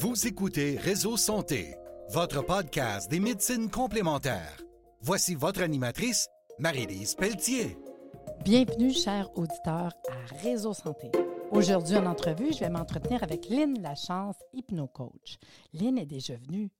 [0.00, 1.74] Vous écoutez Réseau Santé,
[2.10, 4.62] votre podcast des médecines complémentaires.
[5.00, 6.28] Voici votre animatrice,
[6.60, 7.76] Marie-Lise Pelletier.
[8.44, 11.10] Bienvenue, chers auditeurs, à Réseau Santé.
[11.50, 15.38] Aujourd'hui, en entrevue, je vais m'entretenir avec Lynn Lachance, hypnocoach.
[15.72, 16.70] Lynn est déjà venue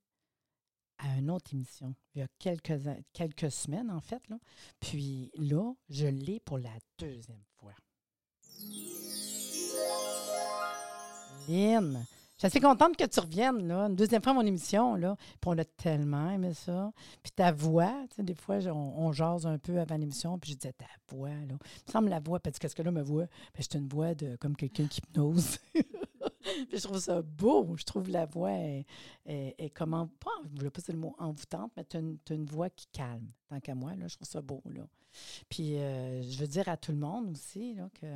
[0.99, 4.23] à une autre émission, il y a quelques, semaines, en fait.
[4.79, 7.75] Puis là, je l'ai pour la deuxième fois.
[11.49, 12.07] Lynn,
[12.39, 15.17] je suis assez contente que tu reviennes, là, une deuxième fois à mon émission, là.
[15.41, 16.93] Puis on a tellement aimé ça.
[17.21, 20.53] Puis ta voix, tu sais, des fois, on, on jase un peu avant l'émission, puis
[20.53, 21.37] je disais ta voix, là.
[21.49, 21.53] Il
[21.89, 24.15] me semble la voix, parce que ce que là, ma voix, ben, c'est une voix
[24.15, 25.59] de comme quelqu'un qui hypnose.
[26.73, 27.77] je trouve ça beau.
[27.77, 28.87] Je trouve la voix est,
[29.75, 32.87] comment, pas, je veux pas dire le mot envoûtante, mais tu as, une voix qui
[32.89, 34.09] calme, tant qu'à moi, là.
[34.09, 34.87] Je trouve ça beau, là.
[35.49, 38.07] Puis euh, je veux dire à tout le monde aussi que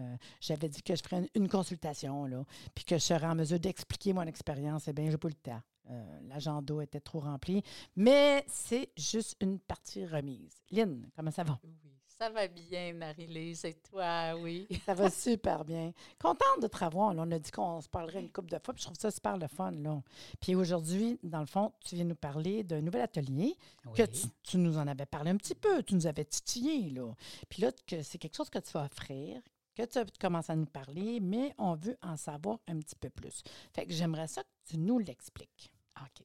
[0.41, 4.13] j'avais dit que je ferais une, consultation, là, puis que je serais en mesure d'expliquer
[4.13, 4.89] mon expérience.
[4.89, 5.63] Eh bien, j'ai pas le temps.
[5.91, 7.63] Euh, L'agenda était trop rempli.
[7.97, 10.63] Mais c'est juste une partie remise.
[10.71, 11.59] Lynn, comment ça va?
[11.65, 11.92] Oui,
[12.23, 13.65] ça va bien, Marie-Lise.
[13.65, 14.69] Et toi, oui?
[14.87, 15.93] ça va super bien.
[16.21, 17.13] Contente de te revoir.
[17.13, 17.25] Là.
[17.27, 19.37] On a dit qu'on se parlerait une couple de fois, puis je trouve ça super
[19.37, 19.73] le fun.
[19.73, 20.01] Là.
[20.41, 23.57] Puis aujourd'hui, dans le fond, tu viens nous parler d'un nouvel atelier
[23.87, 23.93] oui.
[23.97, 25.83] que tu, tu, nous en avais parlé un petit peu.
[25.83, 26.91] Tu nous avais titillé.
[26.91, 27.13] Là.
[27.49, 29.43] Puis là, c'est quelque chose que tu vas offrir,
[29.75, 33.43] que tu commences à nous parler, mais on veut en savoir un petit peu plus.
[33.75, 35.73] Fait que j'aimerais ça que tu nous l'expliques.
[36.01, 36.25] OK.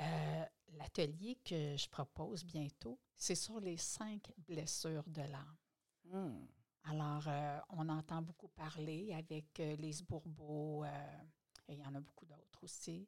[0.00, 0.44] Euh,
[0.78, 5.56] L'atelier que je propose bientôt, c'est sur les cinq blessures de l'âme.
[6.04, 6.46] Hmm.
[6.84, 11.22] Alors, euh, on entend beaucoup parler avec euh, les bourbeaux, euh,
[11.68, 13.06] et il y en a beaucoup d'autres aussi.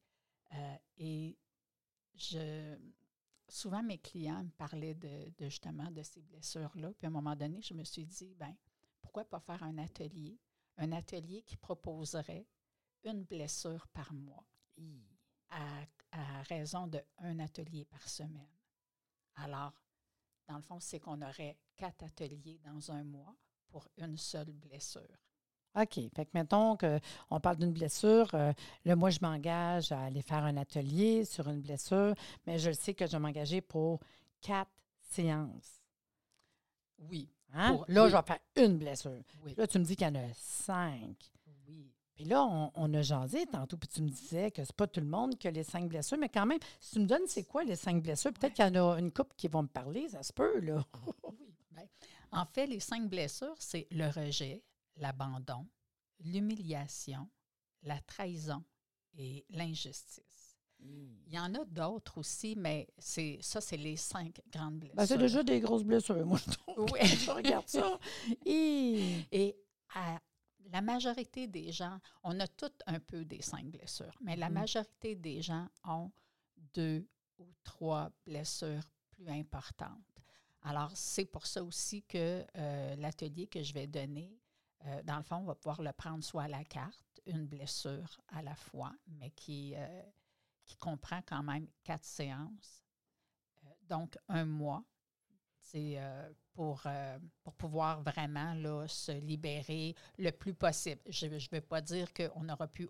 [0.52, 1.38] Euh, et
[2.14, 2.76] je,
[3.48, 6.92] souvent, mes clients me parlaient de, de justement de ces blessures-là.
[6.92, 8.54] Puis à un moment donné, je me suis dit, ben
[9.00, 10.38] pourquoi pas faire un atelier?
[10.76, 12.46] Un atelier qui proposerait
[13.04, 14.44] une blessure par mois.
[15.48, 18.48] À, à, raison de un atelier par semaine.
[19.36, 19.72] Alors,
[20.48, 23.34] dans le fond, c'est qu'on aurait quatre ateliers dans un mois
[23.68, 25.02] pour une seule blessure.
[25.74, 25.94] OK.
[26.14, 28.52] Fait que mettons qu'on parle d'une blessure, euh,
[28.84, 32.14] là, moi, je m'engage à aller faire un atelier sur une blessure,
[32.46, 34.00] mais je sais que je vais m'engager pour
[34.40, 34.70] quatre
[35.00, 35.80] séances.
[36.98, 37.28] Oui.
[37.54, 37.72] Hein?
[37.72, 38.10] Pour, là, oui.
[38.10, 39.22] je vais faire une blessure.
[39.44, 39.54] Oui.
[39.56, 41.16] Là, tu me dis qu'il y en a cinq.
[42.14, 45.00] Puis là, on, on, a jasé tantôt, puis tu me disais que c'est pas tout
[45.00, 47.44] le monde qui a les cinq blessures, mais quand même, si tu me donnes c'est
[47.44, 50.08] quoi les cinq blessures, peut-être qu'il y en a une couple qui vont me parler,
[50.08, 50.84] ça se peut, là.
[51.24, 51.54] oui.
[51.70, 51.86] Bien,
[52.32, 54.62] en fait, les cinq blessures, c'est le rejet,
[54.96, 55.66] l'abandon,
[56.20, 57.28] l'humiliation,
[57.82, 58.62] la trahison
[59.16, 60.58] et l'injustice.
[60.80, 61.06] Mm.
[61.26, 64.96] Il y en a d'autres aussi, mais c'est ça, c'est les cinq grandes blessures.
[64.96, 66.90] Ben, c'est déjà des grosses blessures, moi, je trouve.
[66.92, 67.00] Oui.
[67.06, 67.98] je regarde ça.
[68.46, 69.56] Et, et
[69.94, 70.20] à
[70.72, 74.54] la majorité des gens, on a toutes un peu des cinq blessures, mais la Mm.
[74.54, 76.10] majorité des gens ont
[76.56, 77.06] deux
[77.38, 80.22] ou trois blessures plus importantes.
[80.62, 84.40] Alors, c'est pour ça aussi que euh, l'atelier que je vais donner,
[84.86, 88.20] euh, dans le fond, on va pouvoir le prendre soit à la carte, une blessure
[88.28, 90.02] à la fois, mais qui, euh,
[90.64, 92.82] qui comprend quand même quatre séances.
[93.82, 94.84] Donc, un mois,
[95.74, 101.00] euh, pour, euh, pour pouvoir vraiment là, se libérer le plus possible.
[101.08, 102.88] Je ne veux pas dire qu'on n'aura plus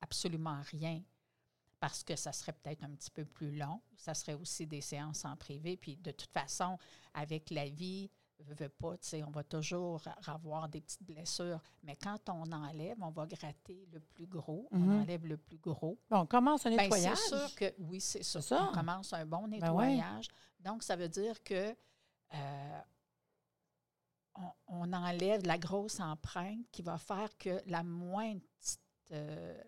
[0.00, 1.02] absolument rien
[1.80, 3.80] parce que ça serait peut-être un petit peu plus long.
[3.96, 5.76] Ça serait aussi des séances en privé.
[5.76, 6.78] Puis de toute façon,
[7.14, 8.10] avec la vie,
[8.44, 8.94] veut pas,
[9.26, 11.60] on va toujours avoir des petites blessures.
[11.82, 14.68] Mais quand on enlève, on va gratter le plus gros.
[14.70, 14.90] Mm -hmm.
[14.90, 15.98] On enlève le plus gros.
[16.10, 17.10] On commence un nettoyage.
[17.10, 18.40] Ben, c'est sûr que oui, c'est ça.
[18.40, 18.68] ça.
[18.70, 20.28] On commence un bon nettoyage.
[20.28, 20.70] Ben ouais.
[20.70, 21.74] Donc, ça veut dire que
[22.34, 22.80] euh,
[24.36, 28.80] on, on, enlève la grosse empreinte qui va faire que la moindre petite,
[29.12, 29.62] euh,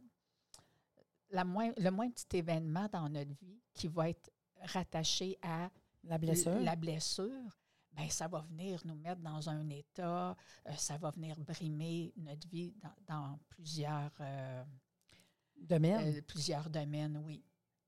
[1.31, 4.31] la moins, le moins petit événement dans notre vie qui va être
[4.61, 5.71] rattaché à
[6.05, 7.63] la blessure, la blessure
[7.95, 10.37] ben, ça va venir nous mettre dans un état,
[10.67, 14.65] euh, ça va venir brimer notre vie dans, dans plusieurs euh,
[15.61, 16.17] domaines.
[16.17, 17.45] Euh, plusieurs domaines, oui.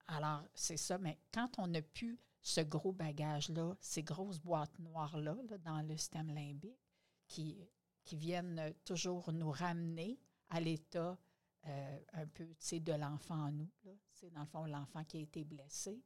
[0.06, 0.98] Alors, c'est ça.
[0.98, 5.96] Mais quand on n'a plus ce gros bagage-là, ces grosses boîtes noires-là, là, dans le
[5.96, 6.78] système limbique,
[7.26, 7.66] qui,
[8.04, 10.20] qui viennent toujours nous ramener
[10.50, 11.18] à l'état
[11.66, 13.70] euh, un peu, tu sais, de l'enfant en nous.
[14.12, 16.02] C'est dans le fond l'enfant qui a été blessé.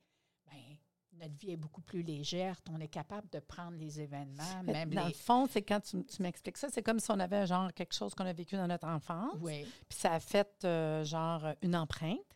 [0.47, 0.77] Bien,
[1.15, 2.61] notre vie est beaucoup plus légère.
[2.71, 5.09] On est capable de prendre les événements, même dans les...
[5.09, 7.95] le fond, c'est quand tu, tu m'expliques ça, c'est comme si on avait genre quelque
[7.95, 9.35] chose qu'on a vécu dans notre enfance.
[9.41, 9.65] Oui.
[9.89, 12.28] Puis ça a fait euh, genre une empreinte.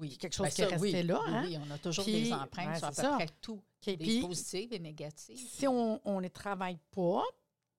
[0.00, 0.16] Oui.
[0.18, 1.20] Quelque chose ben qui est ça, resté oui, là.
[1.26, 1.44] Hein?
[1.46, 3.14] Oui, on a toujours Puis, des empreintes ouais, sur à peu ça.
[3.16, 5.36] près tout, Okay, des puis, positives et négatives.
[5.36, 7.24] Si on ne les travaille pas,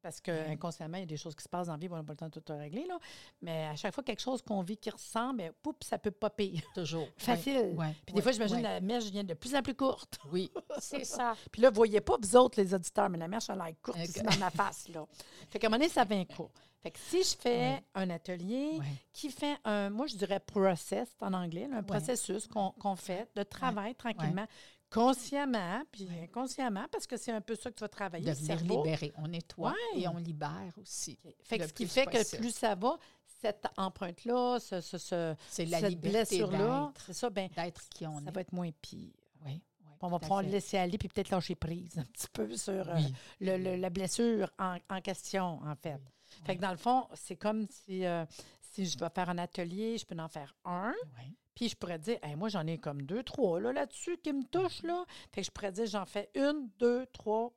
[0.04, 0.48] Parce que Ouais.
[0.52, 2.12] inconsciemment, il y a des choses qui se passent dans la vie, on n'a pas
[2.14, 2.86] le temps de tout régler.
[2.86, 3.00] Là.
[3.42, 6.54] Mais à chaque fois, quelque chose qu'on vit qui ressemble, ben, poup, ça peut popper.
[6.76, 7.08] Toujours.
[7.18, 7.74] Facile.
[7.78, 8.62] Ouais, Puis des fois, j'imagine ouais.
[8.64, 10.20] la mèche vient de plus en plus courte.
[10.32, 11.36] Oui, c'est ça.
[11.52, 13.76] Puis là, vous voyez pas, vous autres, les auditeurs, mais la mèche, elle a l'air
[13.82, 14.04] courte Ok.
[14.10, 14.90] ici dans ma face.
[14.90, 15.06] Là.
[15.50, 16.52] Fait qu'à un moment donné, ça vient court.
[16.82, 17.84] Fait que si je fais Ouais.
[17.96, 18.86] un atelier Ouais.
[19.14, 23.30] qui fait un, moi, je dirais process en anglais, là, un processus qu'on qu'on fait
[23.38, 24.46] de travail tranquillement,
[24.94, 26.24] consciemment, puis Ouais.
[26.24, 28.84] inconsciemment, parce que c'est un peu ça que tu vas travailler, De le venir cerveau.
[28.84, 29.12] libérer.
[29.18, 30.02] On nettoie Ouais.
[30.02, 31.18] et on libère aussi.
[31.44, 32.98] Fait que ce qui fait que plus ça va,
[33.42, 38.32] cette empreinte-là, ce, ce- cette blessure-là, c'est ça, ben, d'être qui on ça est.
[38.32, 39.12] va être moins pire.
[39.46, 39.62] Oui,
[40.02, 42.96] On va pouvoir le laisser aller puis peut-être lâcher prise un petit peu sur euh,
[43.40, 46.00] le- le- la blessure en, en question, en fait.
[46.46, 48.26] Fait que dans le fond, c'est comme si, euh,
[48.62, 51.36] si je dois faire un atelier, je peux en faire un, Oui.
[51.56, 54.44] Puis je pourrais dire, Hey, moi, j'en ai comme deux, trois là, là-dessus qui me
[54.44, 54.84] touchent.
[54.84, 55.06] Là.
[55.32, 57.52] Fait que je pourrais dire, j'en fais une, deux, trois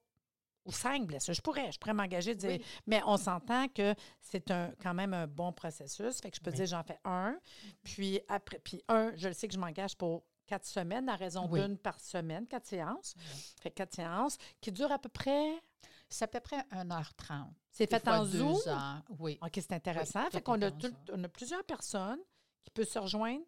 [0.64, 1.32] ou cinq blessures.
[1.34, 2.64] Je pourrais, je pourrais m'engager, dire, Oui.
[2.86, 6.20] mais on s'entend que c'est un, quand même un bon processus.
[6.20, 6.56] Fait que je peux Oui.
[6.56, 7.38] dire, j'en fais un,
[7.84, 11.48] puis après, puis un, je le sais que je m'engage pour quatre semaines, à raison
[11.50, 11.60] Oui.
[11.60, 13.14] d'une par semaine, quatre séances.
[13.60, 15.60] Fait que quatre séances qui durent à peu près?
[16.08, 17.48] C'est à peu près 1h30.
[17.72, 18.56] C'est fait en Zoom?
[18.68, 19.02] heures.
[19.18, 19.38] Oui.
[19.42, 20.28] OK, c'est intéressant.
[20.30, 22.20] Fait qu'on a, tout- on a plusieurs personnes
[22.64, 23.42] qui peuvent se rejoindre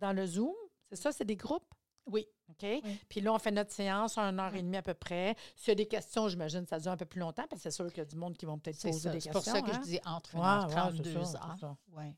[0.00, 0.54] dans le Zoom.
[0.90, 1.72] C'est ça, c'est des groupes?
[2.06, 2.26] Oui.
[2.50, 2.66] OK?
[3.10, 5.36] Puis là, on fait notre séance, une heure et demie à peu près.
[5.54, 7.70] S'il y a des questions, j'imagine que ça dure un peu plus longtemps, parce que
[7.70, 9.10] c'est sûr qu'il y a du monde qui vont peut-être C'est poser ça.
[9.10, 9.52] des C'est questions.
[9.52, 9.80] pour ça que hein?
[9.84, 11.56] je dis entre Ouais, 1h30 ouais, c'est 2 ça, heures.
[11.60, 11.94] c'est.
[11.96, 12.14] Ouais.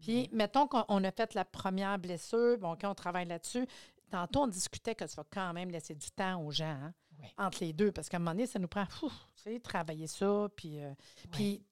[0.00, 3.66] Puis, mettons qu'on on a fait la première blessure, bon, quand on travaille là-dessus,
[4.10, 7.26] tantôt, on discutait que tu vas quand même laisser du temps aux gens hein, Oui.
[7.38, 10.06] entre les deux, parce qu'à un moment donné, ça nous prend, fou, tu sais, travailler
[10.06, 10.92] ça, puis, euh,
[11.30, 11.62] puis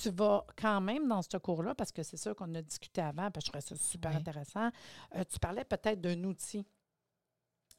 [0.00, 3.30] tu vas quand même dans ce cours-là, parce que c'est ça qu'on a discuté avant,
[3.30, 4.16] parce que je trouvais ça super Oui.
[4.18, 4.70] intéressant.
[5.14, 6.66] euh, tu parlais peut-être d'un outil.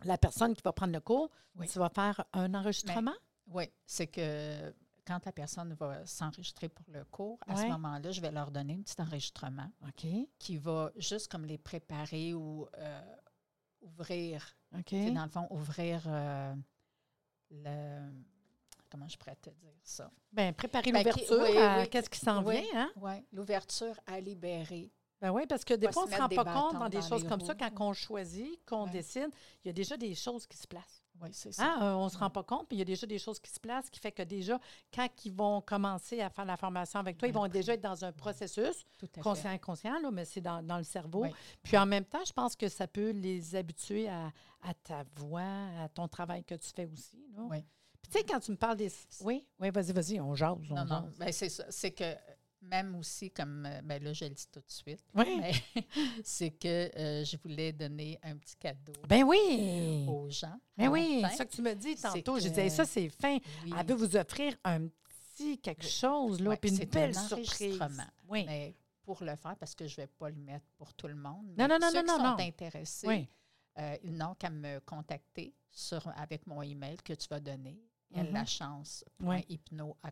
[0.06, 1.68] La personne qui va prendre le cours, Oui.
[1.68, 3.16] tu vas faire un enregistrement?
[3.48, 4.74] Oui, c'est que
[5.06, 7.64] quand la personne va s'enregistrer pour le cours, à Ouais.
[7.64, 9.70] ce moment-là, je vais leur donner un petit enregistrement
[10.38, 13.16] qui va juste comme les préparer ou euh,
[13.82, 14.46] ouvrir,
[14.78, 14.86] OK.
[14.86, 16.54] tu sais, dans le fond, ouvrir euh,
[17.52, 18.12] le...
[18.90, 20.12] Comment je pourrais te dire ça?
[20.32, 21.90] Bien, préparer Ben, l'ouverture oui.
[21.90, 22.62] qu'est-ce qui s'en Oui.
[22.62, 22.92] vient, hein?
[22.96, 24.92] Oui, l'ouverture à libérer.
[25.22, 27.26] Ben oui, parce que des fois, on ne se rend pas compte dans des choses
[27.28, 28.92] comme ça, quand on choisit, qu'on Ouais.
[28.92, 29.30] décide,
[29.64, 31.04] il y a déjà des choses qui se placent.
[31.22, 31.66] Oui, c'est ça.
[31.66, 31.80] Hein?
[31.84, 33.52] Euh, on ne se rend pas compte, mais il y a déjà des choses qui
[33.52, 34.58] se placent, qui fait que déjà,
[34.94, 38.06] quand ils vont commencer à faire la formation avec toi, ils vont déjà être dans
[38.06, 38.86] un processus,
[39.22, 41.26] conscient, inconscient, là, mais c'est dans, dans le cerveau.
[41.62, 44.32] Puis en même temps, je pense que ça peut les habituer à,
[44.62, 45.42] à ta voix,
[45.84, 47.22] à ton travail que tu fais aussi.
[47.36, 47.66] Oui.
[48.02, 48.92] Puis tu sais, quand tu me parles des...
[49.22, 51.66] Oui, oui, vas-y, vas-y, on jase, on Non, non, ben, c'est ça.
[51.70, 52.16] C'est que
[52.62, 55.42] même aussi, comme, euh, ben là, je le dis tout de suite, Oui,
[56.24, 56.68] c'est que
[56.98, 60.06] euh, je voulais donner un petit cadeau ben oui!
[60.08, 60.60] aux gens.
[60.78, 62.38] Ben oui, c'est ça que tu me dis tantôt.
[62.40, 63.38] Je disais, ça, c'est fin.
[63.64, 65.90] Oui, Elle veut vous offrir un petit quelque Oui.
[65.90, 67.80] chose, là, puis une c'est belle un surprise.
[68.28, 68.44] Oui.
[68.46, 71.16] mais pour le faire, parce que je ne vais pas le mettre pour tout le
[71.16, 71.48] monde.
[71.58, 72.40] Non, non, non, ceux non, qui non, sont non.
[72.40, 73.30] intéressés,
[73.78, 77.80] euh, ils n'ont qu'à me contacter sur, avec mon email que tu vas donner.
[78.12, 78.34] Il y a Mhm.
[78.34, 79.06] la chance.
[79.22, 79.46] Oui.
[79.50, 80.10] Hypno à,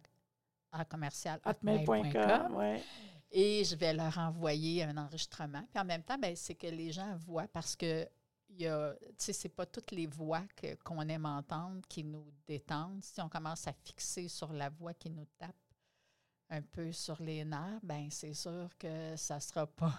[0.79, 2.55] à commercial Hotmail.com, hotmail.com.
[2.55, 2.83] ouais.
[3.31, 5.63] Et je vais leur envoyer un enregistrement.
[5.71, 8.07] Puis en même temps, ben, c'est que les gens voient parce que
[8.49, 10.41] il y a, c'est pas toutes les voix
[10.85, 13.03] qu'on aime entendre qui nous détendent.
[13.03, 15.53] Si on commence à fixer sur la voix qui nous tape
[16.49, 19.92] un peu sur les nerfs, ben c'est sûr que ça sera pas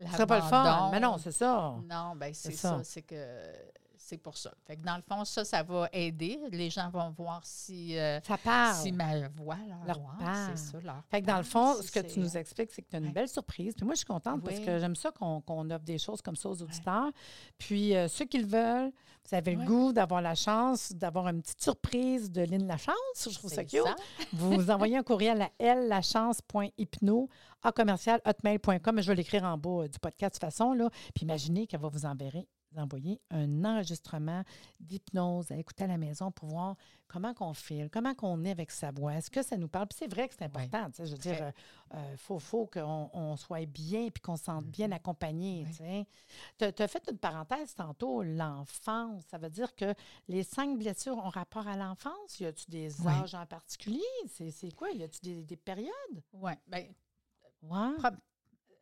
[0.00, 0.88] la Ce serait pas le fun.
[0.90, 1.76] Mais non, c'est ça.
[1.84, 2.84] Non, ben c'est C'est ça, ça.
[2.84, 3.52] c'est que
[4.04, 4.52] c'est pour ça.
[4.66, 6.38] Fait que dans le fond, ça, ça va aider.
[6.50, 8.74] Les gens vont voir si, euh, Ça parle.
[8.74, 10.50] si ma voix leur, Leur ouais, parle.
[10.56, 12.82] c'est ça, leur Fait que dans le fond, ce que tu nous euh, expliques, c'est
[12.82, 13.12] que tu as une ouais.
[13.12, 13.74] belle surprise.
[13.74, 16.48] Puis moi, je suis contente parce que j'aime ça qu'on offre des choses comme ça
[16.48, 17.10] aux auditeurs.
[17.58, 18.92] Puis euh, ceux qui le veulent,
[19.28, 22.96] vous avez le goût d'avoir la chance d'avoir une petite surprise de Lynn Lachance.
[23.30, 23.82] Je trouve ça cute.
[23.84, 23.94] ça.
[24.32, 27.28] Vous envoyez un courriel à llachance.hypno
[27.62, 29.00] à commercial hotmail.com.
[29.00, 30.72] Je vais l'écrire en bas du podcast de toute façon.
[30.72, 30.90] Là.
[31.14, 32.48] Puis imaginez qu'elle va vous enverrer-
[32.78, 34.42] envoyer un enregistrement
[34.80, 36.76] d'hypnose à écouter à la maison pour voir
[37.08, 39.14] comment qu'on file, comment qu'on est avec sa voix.
[39.14, 39.86] Est-ce que ça nous parle?
[39.88, 40.86] Puis c'est vrai que c'est important.
[40.90, 41.36] tu sais, Je veux Très.
[41.36, 41.52] dire,
[42.12, 45.66] il faut, faut qu'on on soit bien puis qu'on se sente bien accompagné.
[45.80, 46.06] Oui.
[46.58, 49.24] Tu as, fait une parenthèse tantôt, l'enfance.
[49.30, 49.92] Ça veut dire que
[50.28, 52.40] les cinq blessures ont rapport à l'enfance?
[52.40, 53.12] Y a-tu des Oui.
[53.12, 54.00] âges en particulier?
[54.26, 54.90] C'est quoi?
[54.90, 56.22] Y a-tu des, des périodes?
[56.32, 56.86] Oui, bien.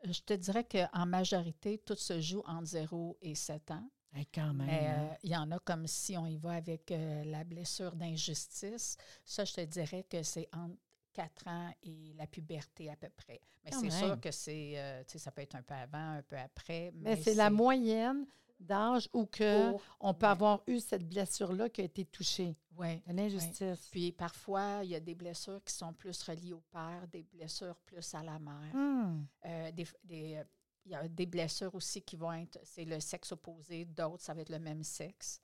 [0.04, 3.88] Je te dirais qu'en majorité, tout se joue entre 0 et 7 ans.
[4.16, 4.66] Eh, quand même.
[4.66, 5.08] Mais hein.
[5.10, 8.96] euh, il y en a comme si on y va avec euh, la blessure d'injustice.
[9.24, 10.76] Ça, je te dirais que c'est entre
[11.12, 13.40] 4 ans et la puberté à peu près.
[13.64, 16.92] Mais c'est sûr que c'est, euh, ça peut être un peu avant, un peu après.
[16.94, 18.26] Mais c'est la moyenne
[18.60, 20.32] d'âge où que pour- on peut ouais.
[20.32, 22.56] avoir eu cette blessure-là qui a été touchée.
[22.76, 23.02] Oui.
[23.06, 23.88] de l'injustice.
[23.90, 27.76] Puis parfois, il y a des blessures qui sont plus reliées au père, des blessures
[27.84, 28.74] plus à la mère.
[28.74, 29.26] Hmm.
[29.44, 30.44] Euh, des, des, euh,
[30.86, 34.32] il y a des blessures aussi qui vont être, c'est le sexe opposé, d'autres, ça
[34.32, 35.42] va être le même sexe.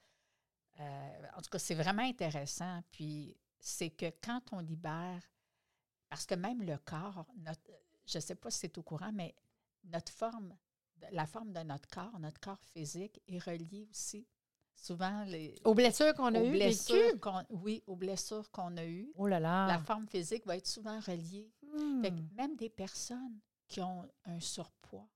[0.80, 2.80] Euh, en tout cas, c'est vraiment intéressant.
[2.90, 5.22] Puis c'est que quand on libère,
[6.08, 7.70] parce que même le corps, notre,
[8.06, 9.34] je ne sais pas si c'est au courant, mais
[9.84, 10.56] notre forme,
[11.12, 14.26] la forme de notre corps, notre corps physique est relié aussi
[14.74, 16.50] souvent les, Aux blessures qu'on a eues,
[17.50, 19.10] oui, aux blessures qu'on a eues.
[19.16, 19.66] Oh là là.
[19.66, 21.50] La forme physique va être souvent reliée.
[21.62, 22.02] Hmm.
[22.02, 25.08] Fait que même des personnes qui ont un surpoids,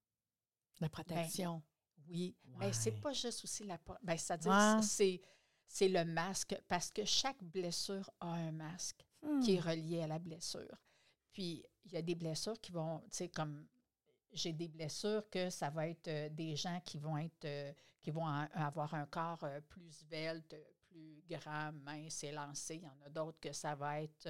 [0.81, 1.63] La protection.
[2.09, 3.01] oui, mais c'est Ouais.
[3.01, 3.79] pas juste aussi la...
[4.03, 4.83] Ben, c'est-à-dire, Ouais.
[4.83, 5.21] c'est,
[5.69, 9.41] c'est le masque, parce que chaque blessure a un masque Hmm.
[9.41, 10.75] qui est relié à la blessure.
[11.31, 13.67] Puis, il y a des blessures qui vont, tu sais, comme
[14.33, 18.11] j'ai des blessures que ça va être euh, des gens qui vont être, euh, qui
[18.11, 20.57] vont avoir un corps euh, plus svelte,
[20.89, 22.77] plus grand, mince, élancé.
[22.77, 24.29] Il y en a d'autres que ça va être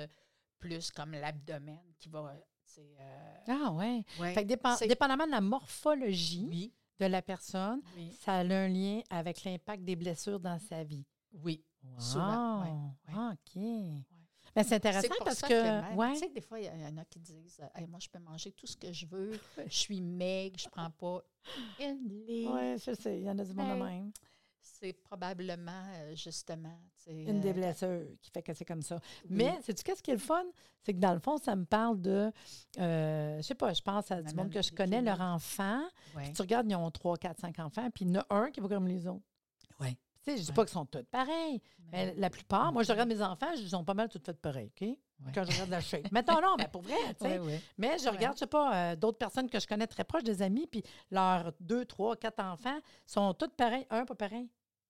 [0.58, 2.34] plus comme l'abdomen qui va,
[2.78, 4.04] euh, Ah ouais.
[4.18, 4.34] ouais.
[4.34, 8.44] Fait que dépen- C'est- dépendamment de la morphologie oui, de la personne, oui, ça a
[8.44, 11.06] un lien avec l'impact des blessures dans sa vie.
[11.32, 11.64] oui.
[11.98, 12.68] Souvent, ouais,
[13.08, 13.14] ouais.
[13.16, 13.62] Ah, OK.
[14.54, 16.12] Ben, c'est intéressant pour parce ça que, même, ouais.
[16.14, 18.18] tu sais, des fois, il y, y en a qui disent Hey, Moi, je peux
[18.18, 19.32] manger tout ce que je veux,
[19.66, 21.22] je suis maigre, je prends pas
[21.80, 22.54] une livre.
[22.54, 24.12] Ouais, je sais, il y en a du monde de Ben, même.
[24.62, 28.82] C'est probablement, euh, justement, tu sais, Une des euh, blessures qui fait que c'est comme
[28.82, 28.98] ça.
[29.24, 29.36] oui.
[29.36, 30.44] Mais, sais-tu qu'est-ce qui est le fun?
[30.82, 32.32] C'est que dans le fond, ça me parle de,
[32.78, 35.18] euh, je sais pas, je pense à du monde que je connais, clinique.
[35.18, 35.82] leur enfant.
[36.16, 36.24] Ouais.
[36.24, 38.50] Puis tu regardes, ils ont 3, 4, 5 enfants, puis il y en a un
[38.50, 39.24] qui va comme les autres.
[39.80, 39.96] Ouais.
[40.22, 40.54] Tu sais, je dis Ouais.
[40.54, 41.60] pas qu'ils sont tous pareils,
[41.92, 44.70] mais la plupart, moi, je regarde mes enfants, ils sont pas mal toutes faites pareils,
[44.80, 44.82] OK?
[44.82, 45.32] Ouais.
[45.34, 46.10] Quand je regarde la shape.
[46.12, 47.38] Mettons, non, mais pour vrai, tu sais.
[47.78, 50.40] Mais je regarde, je sais pas, euh, d'autres personnes que je connais très proches, des
[50.42, 54.48] amis, puis leurs deux, trois, quatre enfants sont tous pareils, un pas pareil.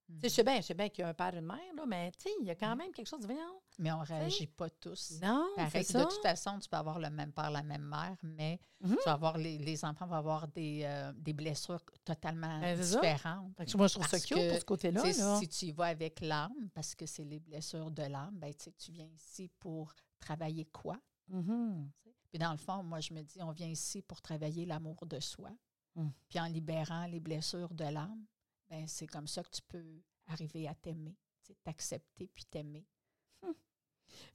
[0.08, 1.46] Tu sais, je sais bien, je sais bien qu'il y a un père et une
[1.46, 3.60] mère, là, mais tu sais, il y a quand même quelque chose de voyons.
[3.82, 5.18] Mais on ne réagit pas tous.
[5.22, 6.04] Non, c'est Pareil, ça.
[6.04, 8.96] de toute façon, tu peux avoir le même père, la même mère, mais Mhm.
[8.96, 13.54] tu vas avoir les, les enfants vont avoir des, euh, des blessures totalement Ben, différentes.
[13.56, 15.02] Que moi, je trouve ça cute pour ce côté-là.
[15.02, 15.38] Là.
[15.40, 18.92] Si tu y vas avec l'âme, parce que c'est les blessures de l'âme, ben, tu
[18.92, 20.98] viens ici pour travailler quoi?
[21.28, 21.90] Mhm.
[22.28, 25.18] Puis dans le fond, moi, je me dis, on vient ici pour travailler l'amour de
[25.20, 25.50] soi.
[25.96, 26.08] Mm.
[26.28, 28.24] Puis en libérant les blessures de l'âme,
[28.68, 31.16] ben, c'est comme ça que tu peux arriver à t'aimer,
[31.64, 32.86] t'accepter puis t'aimer.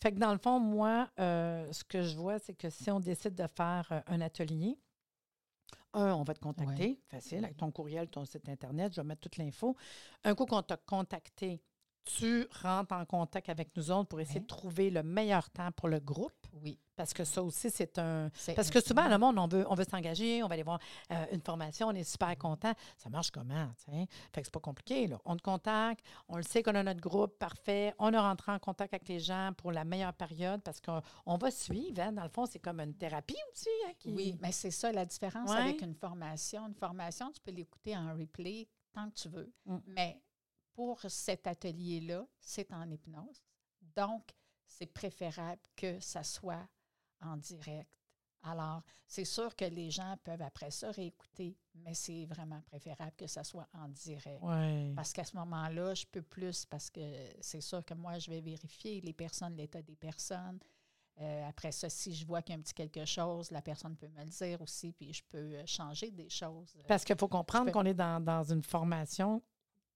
[0.01, 2.99] Fait que dans le fond, moi, euh, ce que je vois, c'est que si on
[2.99, 4.77] décide de faire euh, un atelier,
[5.93, 9.21] un, on va te contacter, facile, avec ton courriel, ton site Internet, je vais mettre
[9.21, 9.75] toute l'info.
[10.23, 11.61] Un coup qu'on t'a contacté,
[12.03, 15.87] tu rentres en contact avec nous autres pour essayer de trouver le meilleur temps pour
[15.87, 16.47] le groupe.
[16.53, 16.77] Oui.
[16.95, 18.29] Parce que ça aussi, c'est un.
[18.55, 20.79] Parce que souvent, le monde, on veut, on veut s'engager, on va aller voir
[21.11, 22.73] euh, une formation, on est super content.
[22.97, 24.07] Ça marche comment, tu sais?
[24.33, 25.19] Fait que c'est pas compliqué, là.
[25.25, 27.93] On te contacte, on le sait qu'on a notre groupe, parfait.
[27.99, 31.37] On a rentré en contact avec les gens pour la meilleure période parce qu'on on
[31.37, 32.13] va suivre, hein.
[32.13, 35.05] Dans le fond, c'est comme une thérapie aussi, hein, qui- Oui, mais c'est ça la
[35.05, 35.57] différence Ouais.
[35.57, 36.65] avec une formation.
[36.67, 39.51] Une formation, tu peux l'écouter en replay tant que tu veux.
[39.65, 39.77] Mm.
[39.87, 40.21] Mais
[40.73, 43.43] pour cet atelier-là, c'est en hypnose.
[43.95, 44.23] Donc,
[44.67, 46.67] c'est préférable que ça soit
[47.25, 47.89] en direct.
[48.43, 53.25] Alors, c'est sûr que les gens peuvent après ça réécouter, mais c'est vraiment préférable que
[53.25, 54.39] ça soit en direct.
[54.43, 54.93] Ouais.
[54.95, 57.01] Parce qu'à ce moment-là, je peux plus, parce que
[57.41, 60.59] c'est sûr que moi, je vais vérifier les personnes, l'état des personnes.
[61.21, 63.95] Euh, après ça, si je vois qu'il y a un petit quelque chose, la personne
[63.95, 66.77] peut me le dire aussi, puis je peux euh, changer des choses.
[66.87, 69.41] Parce qu'il faut comprendre peux- qu'on est dans, dans une formation.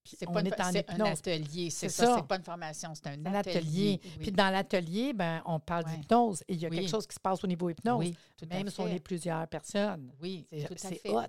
[0.03, 1.07] C'est on pas une- est en un hypnose.
[1.19, 2.05] atelier, c'est ça.
[2.05, 2.15] ça.
[2.17, 3.57] C'est pas une formation, c'est un, Un atelier.
[3.57, 4.01] atelier.
[4.03, 4.11] oui.
[4.19, 5.97] Puis dans l'atelier, ben, on parle Ouais.
[5.97, 6.77] d'hypnose et il y a Oui.
[6.77, 8.17] quelque chose qui se passe au niveau hypnose, oui,
[8.49, 10.11] même si on est plusieurs personnes.
[10.21, 11.09] Oui, C'est tout à c'est fait.
[11.09, 11.21] hot.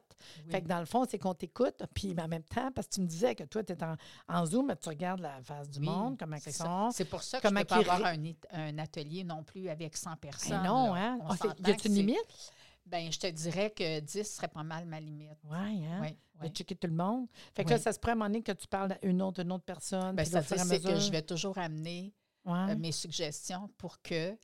[0.49, 3.01] Fait que dans le fond, c'est qu'on t'écoute, puis en même temps, parce que tu
[3.03, 3.97] me disais que toi, tu es en,
[4.29, 6.91] en Zoom, mais tu regardes la face du monde, comment ils sont.
[6.93, 8.13] C'est pour ça que Comment je ne peux pas avoir
[8.53, 10.63] un, atelier non plus avec 100 Ben personnes.
[10.63, 11.01] non, là.
[11.01, 11.19] hein?
[11.37, 12.17] S'entend y a une limite?
[12.87, 15.39] Ben, je te dirais que 10 serait pas mal ma limite.
[15.45, 16.01] Oui, hein?
[16.41, 17.29] Oui, De checker tout le monde.
[17.55, 19.23] Fait que là, ça se pourrait à un moment donné que tu parles à une
[19.23, 20.17] autre, une autre personne.
[20.17, 22.13] Ben, ça c'est que je vais toujours amener
[22.47, 22.71] Ouais.
[22.71, 24.35] euh, mes suggestions pour que,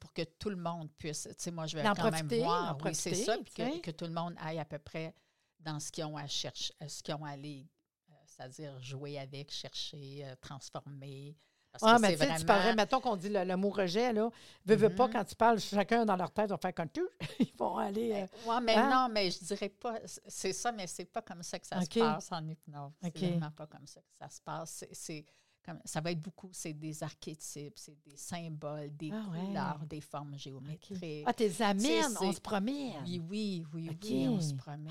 [0.00, 3.14] pour que tout le monde puisse, moi, je vais quand profiter, même voir, oui, c'est
[3.14, 5.14] ça, puis que, que tout le monde aille à peu près
[5.60, 7.68] dans ce qu'ils ont à chercher, euh, ce qu'ils ont à aller,
[8.10, 11.36] euh, c'est-à-dire jouer avec, chercher, euh, transformer.
[11.70, 14.12] Parce Ah, mais tu sais, tu vraiment- parlerais, mettons qu'on dit le, le mot rejet,
[14.12, 14.30] là.
[14.64, 15.12] Veux, veux pas, Mhm.
[15.12, 17.02] quand tu parles, chacun dans leur tête va faire comme tu.
[17.40, 18.12] Ils vont aller.
[18.12, 18.90] euh, Oui, mais Hein?
[18.90, 21.98] non, mais je dirais pas, c'est ça, mais c'est pas comme ça que ça se
[21.98, 22.92] passe en hypnose.
[23.02, 24.84] C'est vraiment pas comme ça que ça se passe.
[24.92, 25.24] C'est
[25.68, 29.40] comme- ça va être beaucoup, c'est des archétypes, c'est des symboles, des Ah ouais.
[29.46, 31.24] couleurs, des formes géométriques.
[31.26, 33.02] Ah, tes amènes, on se promène.
[33.04, 34.90] Oui, oui, oui, oui, on se promène.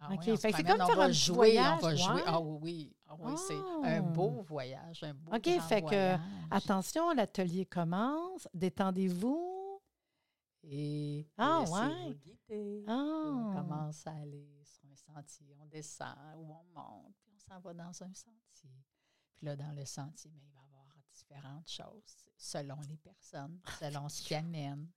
[0.00, 0.20] Ah OK.
[0.26, 1.96] oui, on se Fait que c'est comme on faire va un jouer, voyage, on va
[1.96, 2.22] jouer.
[2.26, 3.54] Ah oui, ah oui, c'est
[3.88, 4.12] un Oh.
[4.12, 6.20] beau voyage, un beau OK, fait que, voyage.
[6.50, 8.46] Attention, l'atelier commence.
[8.54, 9.80] Détendez-vous.
[10.62, 12.14] Et Ah, ouais.
[12.24, 12.84] guider.
[12.88, 17.60] On commence à aller sur un sentier, on descend ou on monte, puis on s'en
[17.60, 18.70] va dans un sentier.
[19.36, 23.60] Puis là, dans le sentier, mais il va y avoir différentes choses selon les personnes,
[23.80, 24.88] selon ce qui amène.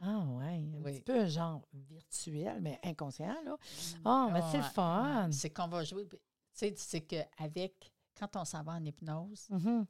[0.00, 0.58] Ah, ouais.
[0.58, 0.92] Un Oui.
[0.94, 3.56] petit peu genre virtuel, mais inconscient, là.
[4.04, 5.26] Ah, mais c'est le fun.
[5.26, 5.32] ouais.
[5.32, 6.06] C'est qu'on va jouer.
[6.08, 6.16] Tu
[6.52, 9.86] sais, c'est qu'avec, quand on s'en va en hypnose, Mhm.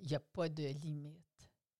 [0.00, 1.18] il n'y a pas de limite.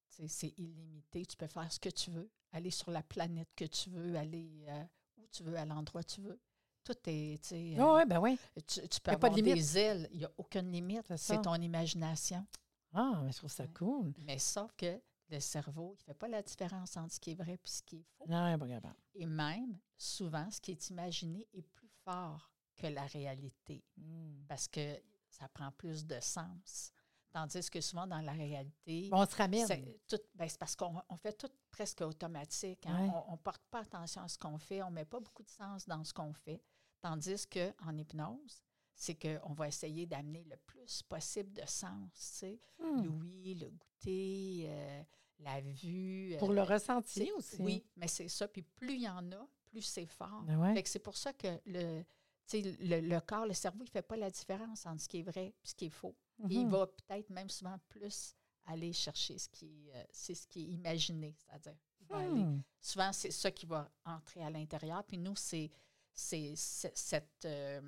[0.08, 1.26] Tu sais, C'est illimité.
[1.26, 4.64] Tu peux faire ce que tu veux, aller sur la planète que tu veux, aller
[4.68, 4.84] euh,
[5.18, 6.40] où tu veux, à l'endroit que tu veux.
[6.84, 8.38] Tout est, tu sais, Ah, euh, ouais, ben oui.
[8.66, 9.54] tu, tu peux Y a pas de limite.
[9.54, 11.16] des ailes, il n'y a aucune limite.
[11.16, 12.44] C'est ton imagination.
[12.92, 13.70] Ah, mais je trouve ça Ouais.
[13.72, 14.12] cool.
[14.18, 17.34] Mais sauf que le cerveau, il ne fait pas la différence entre ce qui est
[17.34, 18.24] vrai et ce qui est faux.
[18.28, 18.94] Non, pas.
[19.14, 24.44] Et même, souvent, ce qui est imaginé est plus fort que la réalité Mm.
[24.48, 26.92] parce que ça prend plus de sens.
[27.30, 29.66] Tandis que souvent, dans la réalité, on se ramène.
[29.66, 32.84] c'est tout- ben, c'est parce qu'on on fait tout presque automatique.
[32.86, 33.06] hein.
[33.08, 33.10] Ouais.
[33.28, 34.82] On ne porte pas attention à ce qu'on fait.
[34.82, 36.60] On ne met pas beaucoup de sens dans ce qu'on fait.
[37.02, 38.62] Tandis qu'en hypnose,
[38.94, 42.10] c'est qu'on va essayer d'amener le plus possible de sens.
[42.14, 42.60] tu sais.
[42.78, 43.02] Hmm.
[43.04, 45.02] L'ouïe, le goûter, euh,
[45.40, 46.36] la vue.
[46.38, 47.56] Pour euh, le ressenti aussi.
[47.60, 48.46] Oui, mais c'est ça.
[48.48, 50.42] Puis plus il y en a, plus c'est fort.
[50.46, 50.74] Ben ouais.
[50.74, 52.02] Fait que c'est pour ça que le,
[52.46, 55.08] tu sais, le, le corps, le cerveau, il ne fait pas la différence entre ce
[55.08, 56.14] qui est vrai et ce qui est faux.
[56.48, 56.70] Il Mhm.
[56.70, 58.34] va peut-être même souvent plus
[58.66, 61.76] aller chercher ce qui, est, euh, c'est ce qui est imaginé, c'est-à-dire.
[62.10, 62.60] Hmm.
[62.80, 65.02] Souvent, c'est ça qui va entrer à l'intérieur.
[65.04, 65.70] Puis nous, c'est,
[66.14, 67.44] c'est, cette.
[67.44, 67.80] euh,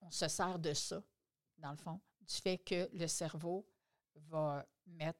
[0.00, 1.02] on se sert de ça,
[1.58, 3.66] dans le fond, du fait que le cerveau
[4.14, 5.18] va mettre,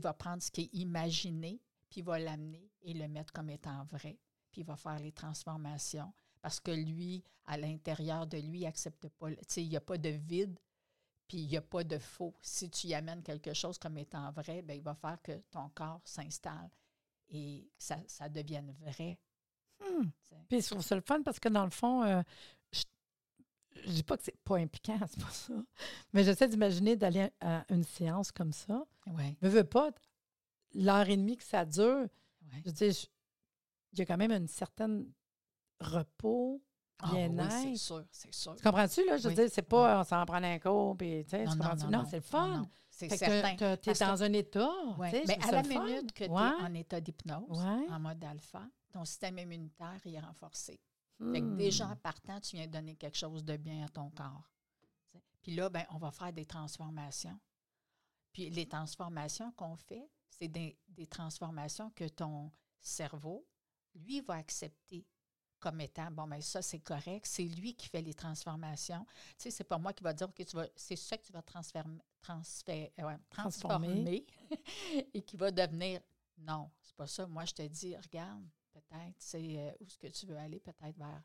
[0.00, 4.18] va prendre ce qui est imaginé, puis va l'amener et le mettre comme étant vrai,
[4.50, 6.12] puis va faire les transformations.
[6.42, 10.10] Parce que lui, à l'intérieur de lui, il n'accepte pas, il n'y a pas de
[10.10, 10.58] vide,
[11.26, 12.34] puis il n'y a pas de faux.
[12.40, 15.68] Si tu y amènes quelque chose comme étant vrai, bien, il va faire que ton
[15.70, 16.70] corps s'installe
[17.28, 19.18] et ça, ça devienne vrai.
[19.80, 20.08] Hmm.
[20.48, 22.22] Puis je trouve ça le fun parce que dans le fond, euh,
[22.72, 22.82] je
[23.88, 25.54] ne dis pas que c'est pas impliquant, c'est pas ça.
[26.12, 28.84] Mais j'essaie d'imaginer d'aller à une séance comme ça.
[29.06, 29.90] Ouais, Je veux pas,
[30.74, 32.06] l'heure et demie que ça dure,
[32.52, 32.62] ouais.
[32.64, 33.06] je veux je-
[33.92, 35.10] il y a quand même une certaine
[35.80, 36.62] repos,
[36.98, 37.50] Ah oui, bien-être.
[37.62, 38.56] c'est sûr, c'est sûr.
[38.56, 39.16] Tu comprends-tu, là?
[39.16, 39.34] Je veux Oui.
[39.34, 41.84] dire, c'est pas on s'en prend un cours, puis tu sais, tu Non, non, non,
[41.90, 42.62] Non, non, c'est le fun.
[42.98, 43.56] C'est certain.
[43.56, 44.70] que tu es que- dans un état.
[44.98, 45.22] Ouais.
[45.26, 49.38] Mais à la minute que tu es en état d'hypnose, en mode alpha, ton système
[49.38, 50.80] immunitaire est renforcé.
[51.18, 51.56] Fait que Hmm.
[51.56, 54.50] déjà, en partant, tu viens donner quelque chose de bien à ton corps.
[55.42, 57.38] Puis là, ben, on va faire des transformations.
[58.32, 63.46] Puis les transformations qu'on fait, c'est des, des transformations que ton cerveau,
[63.94, 65.06] lui, va accepter
[65.70, 67.26] comme étant, bon, ben ça, c'est correct.
[67.26, 69.04] C'est lui qui fait les transformations.
[69.30, 71.32] Tu sais, c'est pas moi qui va dire, OK, tu vas, c'est ça que tu
[71.32, 71.98] vas transformer,
[72.68, 73.86] ouais, Transformer.
[73.88, 74.26] transformer
[75.14, 76.00] et qui va devenir,
[76.38, 77.26] non, c'est pas ça.
[77.26, 80.96] Moi, je te dis, regarde, peut-être, c'est euh, où est-ce que tu veux aller, peut-être
[80.96, 81.22] vers.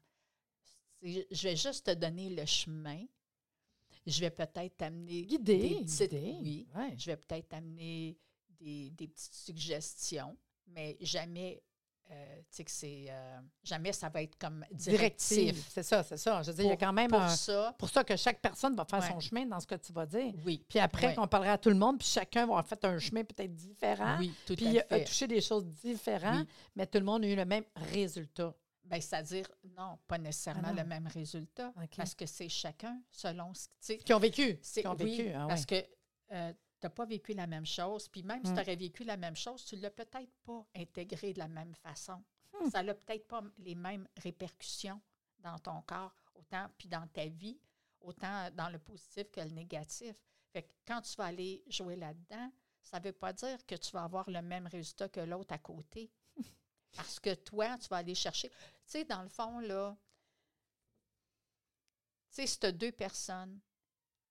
[1.03, 3.05] Je vais juste te donner le chemin.
[4.07, 5.57] Je vais peut-être t'amener Guidé.
[5.69, 6.35] des petites- guidé.
[6.41, 6.95] oui, Ouais.
[6.97, 8.17] je vais peut-être t'amener
[8.49, 10.35] des, des petites suggestions,
[10.67, 11.61] mais jamais,
[12.11, 15.37] euh, tu sais que c'est, euh, jamais ça va être comme Directive.
[15.37, 15.69] directif.
[15.73, 16.41] C'est ça, c'est ça.
[16.43, 18.41] Je veux dire, il y a quand même Pour un- ça, pour ça que chaque
[18.41, 19.07] personne va faire Ouais.
[19.09, 20.33] son chemin dans ce que tu vas dire.
[20.45, 20.65] oui.
[20.67, 21.15] Puis après, Ouais.
[21.15, 24.17] qu'on parlera à tout le monde, puis chacun va avoir fait un chemin peut-être différent,
[24.19, 25.03] Oui, tout puis à a fait.
[25.05, 26.53] touché des choses différentes, Oui.
[26.75, 28.53] mais tout le monde a eu le même résultat.
[28.83, 29.45] Ben, c'est-à-dire,
[29.77, 30.81] non, pas nécessairement Ah non.
[30.81, 34.59] le même résultat, parce que c'est chacun selon ce que, tu sais, Qui ont vécu.
[34.61, 35.31] C'est Qui ont oui, vécu.
[35.33, 35.87] ah parce ouais.
[36.29, 38.07] que tu n'as pas vécu la même chose.
[38.09, 38.55] Puis même si Mm.
[38.55, 41.75] tu aurais vécu la même chose, tu ne l'as peut-être pas intégré de la même
[41.75, 42.21] façon.
[42.59, 42.69] Hmm.
[42.69, 44.99] Ça n'a peut-être pas les mêmes répercussions
[45.39, 47.59] dans ton corps, autant puis dans ta vie,
[48.01, 50.15] autant dans le positif que le négatif.
[50.51, 53.91] Fait que quand tu vas aller jouer là-dedans, ça ne veut pas dire que tu
[53.91, 56.11] vas avoir le même résultat que l'autre à côté.
[56.95, 58.49] Parce que toi, tu vas aller chercher.
[58.49, 59.95] Tu sais, dans le fond, là,
[62.29, 63.59] tu sais, si tu as deux personnes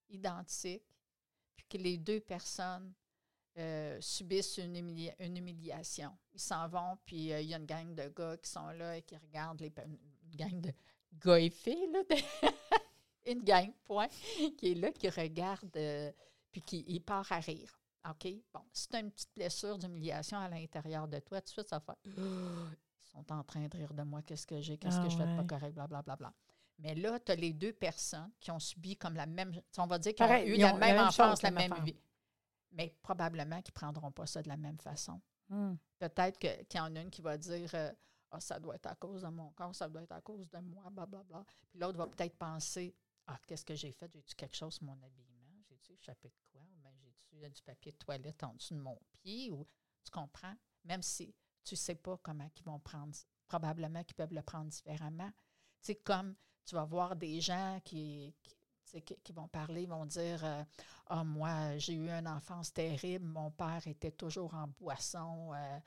[0.09, 0.85] identiques,
[1.69, 2.93] puis que les deux personnes
[3.59, 6.17] euh, subissent une, humilia- une humiliation.
[6.33, 8.97] Ils s'en vont, puis euh, il y a une gang de gars qui sont là
[8.97, 9.73] et qui regardent les...
[9.87, 10.73] Une gang de
[11.15, 12.03] gars et filles, là.
[12.05, 12.51] de-
[13.33, 14.09] une gang, point,
[14.57, 16.13] qui est là, qui regarde, euh,
[16.53, 17.77] puis qui part à rire.
[18.09, 18.29] OK?
[18.55, 21.69] Bon, si tu as une petite blessure d'humiliation à l'intérieur de toi, tout de suite,
[21.69, 21.93] ça fait...
[23.03, 25.17] Ils sont en train de rire de moi, qu'est-ce que j'ai, qu'est-ce Ah que je
[25.17, 25.37] fais de ouais.
[25.37, 26.03] pas correct, blablabla.
[26.03, 26.35] Bla, bla, bla.
[26.81, 29.53] Mais là, tu as les deux personnes qui ont subi comme la même.
[29.77, 31.97] On va dire qu'ils ont eu la ont même la même enfance, la même vie.
[32.73, 35.21] Mais probablement qu'ils ne prendront pas ça de la même façon.
[35.49, 35.75] Hmm.
[35.99, 37.93] Peut-être qu'il y en a une qui va dire euh,
[38.31, 40.59] Ah, ça doit être à cause de mon corps, ça doit être à cause de
[40.59, 41.45] moi, blablabla.
[41.69, 42.95] Puis l'autre va peut-être penser
[43.27, 44.11] Ah, qu'est-ce que j'ai fait?
[44.13, 45.63] J'ai-tu quelque chose sur mon habillement?
[45.69, 46.63] J'ai-tu échappé de quoi?
[46.63, 49.51] Ou bien j'ai-tu du papier de toilette en dessous de mon pied?
[49.51, 49.67] Ou
[50.05, 50.55] tu comprends?
[50.85, 53.15] Même si tu ne sais pas comment ils vont prendre,
[53.49, 55.31] probablement qu'ils peuvent le prendre différemment.
[55.83, 56.37] Tu sais, comme
[56.67, 58.35] tu vas voir des gens qui,
[58.87, 60.63] qui, qui- vont parler, vont dire euh,
[61.07, 65.53] Ah, moi, j'ai eu une enfance terrible, mon père était toujours en boisson.
[65.55, 65.79] euh,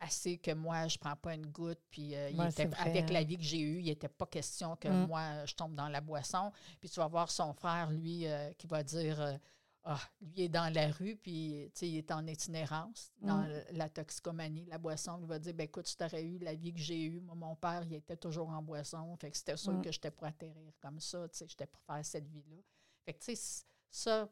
[0.00, 3.04] assez que moi, je ne prends pas une goutte, puis euh, il était- vrai, avec
[3.04, 3.12] hein.
[3.14, 5.06] la vie que j'ai eue, il n'était pas question que Mm.
[5.06, 6.52] moi, je tombe dans la boisson.
[6.80, 8.26] Puis tu vas voir son frère, lui,
[8.58, 9.38] qui va dire
[9.86, 13.48] Ah, lui est dans la rue, puis tu sais, il est en itinérance dans Mm.
[13.48, 15.18] le- la toxicomanie, la boisson.
[15.20, 17.54] Il va dire ben, écoute, tu aurais eu la vie que j'ai eue, moi, mon
[17.54, 19.14] père, il était toujours en boisson.
[19.18, 19.82] Fait que c'était sûr Mm.
[19.82, 22.56] que j'étais pour atterrir comme ça, tu sais, j'étais pour faire cette vie-là.
[23.04, 24.26] Fait que, tu sais, ça,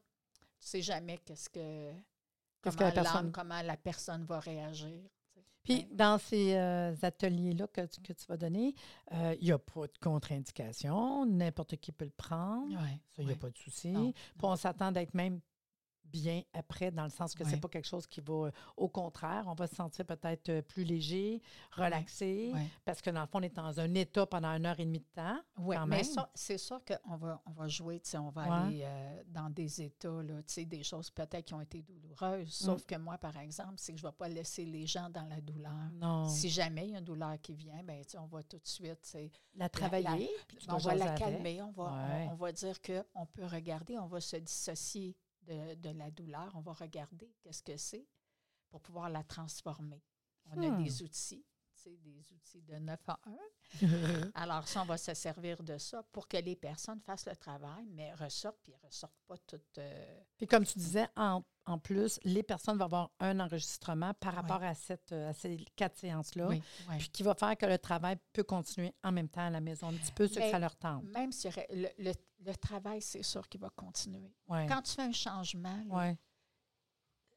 [0.59, 1.93] tu sais jamais qu'est-ce que.
[2.65, 5.03] La personne- comment la personne va réagir.
[5.65, 8.75] Puis, dans ces euh, ateliers-là que, tu- que tu vas donner,
[9.13, 11.27] euh, il n'y a pas de contre-indication.
[11.27, 12.69] N'importe qui peut le prendre.
[12.71, 13.93] Ouais, Ça, il n'y a pas de souci.
[13.93, 15.41] Puis on s'attend d'être même
[16.13, 17.61] bien après, dans le sens que c'est Ouais.
[17.61, 18.33] pas quelque chose qui va.
[18.47, 21.41] euh, au contraire, on va se sentir peut-être euh, plus léger,
[21.73, 22.67] relaxé, Ouais.
[22.85, 25.01] parce que dans le fond, on est dans un état pendant une heure et demie
[25.01, 25.39] de temps.
[25.59, 26.03] Oui, quand mais
[26.35, 28.51] c'est sûr qu'on va, on va jouer, tu sais, on va Ouais.
[28.67, 32.47] aller euh, dans des états, là, tu sais, des choses peut-être qui ont été douloureuses.
[32.49, 32.65] Mm.
[32.67, 35.27] Sauf que moi, par exemple, c'est que je ne vais pas laisser les gens dans
[35.27, 35.73] la douleur.
[35.95, 36.29] Non.
[36.29, 39.17] Si jamais il y a une douleur qui vient, ben, on va tout de suite,
[39.55, 40.31] La travailler,
[40.69, 41.85] on va la calmer, on va,
[42.29, 46.53] on- on, va dire qu'on peut regarder, on va se dissocier de, de la douleur,
[46.55, 48.07] on va regarder qu'est-ce que c'est
[48.71, 50.03] pour pouvoir la transformer.
[50.47, 50.77] On a Hmm.
[50.83, 51.45] des outils,
[51.83, 53.33] sais, des outils de 9 à 1.
[54.35, 57.87] Alors, ça, on va se servir de ça pour que les personnes fassent le travail,
[57.91, 59.79] mais ressortent, puis ressortent pas toutes.
[59.79, 64.35] euh, Puis comme tu disais, en, en plus, les personnes vont avoir un enregistrement par
[64.35, 66.99] rapport à, cette, euh, à ces quatre séances-là, oui, oui.
[66.99, 69.89] puis qui va faire que le travail peut continuer en même temps à la maison,
[69.89, 71.05] un petit peu ce que ça leur tente.
[71.05, 72.13] Même si le, le-
[72.45, 74.35] le travail, c'est sûr qu'il va continuer.
[74.69, 75.95] Quand tu fais un changement, là.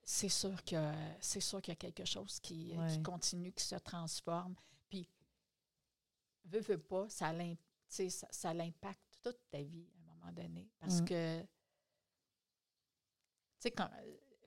[0.08, 3.63] C'est sûr que c'est sûr qu'il y a quelque chose qui, euh, qui continue, qui
[3.63, 4.56] se transforme.
[4.88, 5.10] Puis,
[6.46, 10.15] veux, veux pas, ça, l'im- tu sais, ça, ça l'impacte toute ta vie à un
[10.15, 10.70] moment donné.
[10.80, 11.06] Parce Mm.
[11.06, 11.48] que, tu
[13.60, 13.89] sais, quand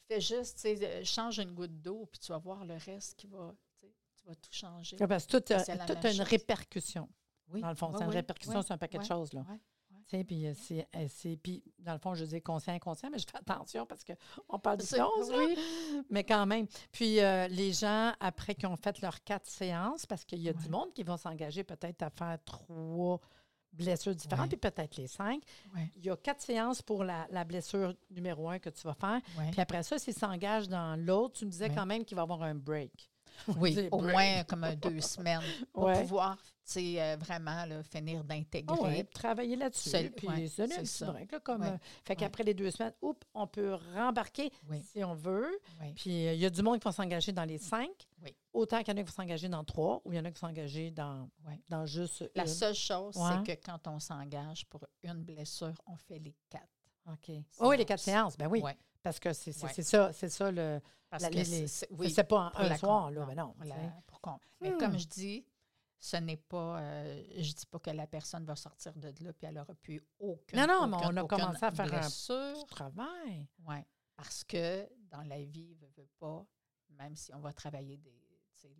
[0.07, 3.15] fais juste, tu sais, euh, change une goutte d'eau, puis tu vas voir le reste
[3.19, 3.87] qui va, tu
[4.25, 4.97] vas tout changer.
[4.99, 7.09] Ouais, Parce que tout, a- a une répercussion.
[7.49, 9.33] Oui, Dans le fond, oui, c'est une oui, répercussion sur un paquet de choses.
[9.33, 9.45] Là.
[10.13, 10.15] Oui.
[10.15, 13.11] Tu sais, Puis, euh, c'est, euh, c'est- puis, dans le fond, je dis conscient, inconscient,
[13.11, 15.31] mais je fais attention parce qu'on parle de choses.
[15.37, 15.57] oui.
[16.11, 16.67] Mais quand même.
[16.93, 20.53] Puis, euh, les gens, après qu'ils ont fait leurs quatre séances, parce qu'il y a
[20.53, 23.21] du monde qui va s'engager peut-être à faire trois
[23.71, 24.57] blessures différentes, Ouais.
[24.57, 25.43] puis peut-être les cinq.
[25.75, 25.93] Ouais.
[25.97, 29.21] Il y a quatre séances pour la, la blessure numéro un que tu vas faire.
[29.53, 32.25] Puis après ça, s'il s'engage dans l'autre, tu me disais quand même qu'il va y
[32.25, 33.11] avoir un break.
[33.59, 36.01] Oui, au moins comme deux semaines pour Ouais.
[36.01, 36.37] pouvoir,
[36.77, 38.77] euh, vraiment là, finir d'intégrer.
[38.79, 40.11] Ah ouais, travailler là-dessus.
[40.17, 41.13] Puis ouais, c'est ça.
[41.13, 41.33] break.
[41.33, 45.15] Là, comme, euh, fait qu'après les deux semaines, oups, on peut rembarquer Oui, si on
[45.15, 45.49] veut.
[45.81, 45.95] oui.
[45.95, 47.91] Puis euh, il y a du monde qui va s'engager dans les cinq.
[48.23, 48.35] Oui.
[48.53, 50.31] Autant qu'il y en a qui vont s'engager dans trois ou il y en a
[50.31, 51.29] qui vont s'engager dans,
[51.69, 52.49] dans juste La une.
[52.49, 56.69] seule chose, c'est que quand on s'engage pour une blessure, on fait les quatre.
[57.11, 57.35] OK.
[57.61, 58.35] oui, les quatre séances.
[58.35, 58.61] séances, ben oui.
[58.61, 59.83] Ouais, Parce que c'est Ouais.
[59.83, 60.81] ça, c'est ça le.
[61.11, 61.31] parce La-
[61.69, 63.55] c'est- Oui, pas un soir, là, mais non.
[63.65, 63.75] la-
[64.07, 64.79] pour qu'on- Mais Hmm.
[64.79, 65.47] comme je dis,
[65.99, 69.47] ce n'est pas, euh, je dis pas que la personne va sortir de là puis
[69.47, 70.59] elle n'aura plus aucune.
[70.59, 72.67] Non, non, mais on a commencé à faire un blessure.
[72.67, 73.49] Travail.
[73.67, 73.77] Oui,
[74.17, 76.45] parce que dans la vie, veut, veut pas,
[76.91, 78.28] même si on va travailler des,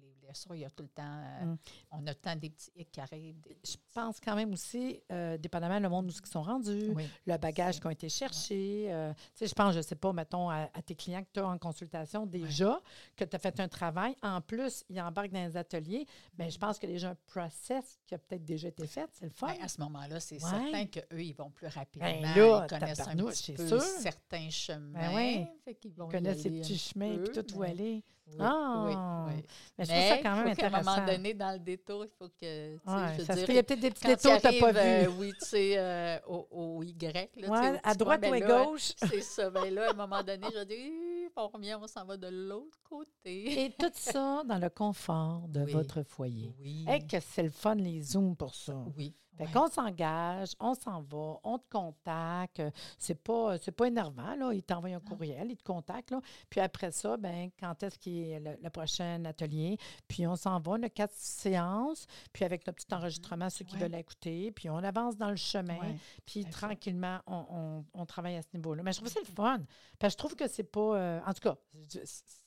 [0.01, 1.59] les blessures, il y a tout le temps, euh, Mm.
[1.93, 3.41] on a tout le temps des petits hicks qui arrivent.
[3.41, 7.09] des- Je pense quand même aussi, euh, dépendamment le monde où ils sont rendus, oui,
[7.27, 8.87] le bagage qui ont été cherchés.
[8.93, 11.29] euh, tu sais, je pense, je ne sais pas, mettons, à, à tes clients que
[11.33, 12.81] tu as en consultation déjà,
[13.17, 14.15] que tu as fait un travail.
[14.23, 16.07] En plus, ils embarquent dans les ateliers.
[16.35, 19.09] Bien, je pense que déjà un process qui a peut-être déjà été fait.
[19.13, 19.49] C'est le fun.
[19.49, 20.51] Ben, à ce moment-là, c'est Ouais.
[20.51, 22.09] certain qu'eux, ils vont plus rapidement.
[22.09, 23.81] Ben là, ils connaissent un petit peu sûr.
[23.81, 25.47] certains chemins.
[25.65, 27.71] fait qu'ils vont Ils y connaissent ces petits petit chemins et peu, tout où mais-
[27.71, 28.05] aller.
[28.31, 28.85] Oui, Ah!
[28.87, 28.95] oui,
[29.35, 29.43] oui.
[29.79, 30.97] Mais je trouve ça quand même faut qu'à un intéressant.
[30.97, 32.35] moment donné, dans le détour, il faut que,
[32.77, 34.55] tu sais, Ouais, je ça dirais, il y a peut-être des petits détours que tu
[34.55, 34.79] n'as pas vus.
[34.79, 38.35] euh, oui, tu sais, euh, au, au Y, là, tu sais, à droite coin, ou
[38.35, 38.93] à ben gauche.
[39.09, 39.51] C'est ça.
[39.51, 42.79] Ben là, à un moment donné, je dis, on revient, on s'en va de l'autre
[42.83, 43.65] côté.
[43.65, 46.53] Et tout ça dans le confort de votre foyer.
[46.61, 46.85] Oui.
[46.89, 48.75] Hey, que c'est le fun, les Zooms pour ça.
[48.97, 49.15] oui.
[49.39, 49.53] Fait Ouais.
[49.53, 52.63] qu'on s'engage, on s'en va, on te contacte.
[52.99, 54.53] C'est pas, c'est pas énervant, là.
[54.53, 56.21] Il t'envoie un courriel, il te contacte, là.
[56.51, 59.79] Puis après ça, ben quand est-ce qu'il est le, le prochain atelier?
[60.09, 63.77] Puis on s'en va, on a quatre séances, puis avec notre petit enregistrement, ceux qui
[63.77, 63.83] Ouais.
[63.83, 65.79] veulent écouter, puis on avance dans le chemin.
[65.79, 65.97] Ouais.
[66.27, 68.83] Puis tranquillement, on, on- on travaille à ce niveau-là.
[68.83, 69.59] Mais je trouve que c'est le fun.
[69.99, 70.81] Parce que je trouve que c'est pas.
[70.97, 71.57] euh, en tout cas,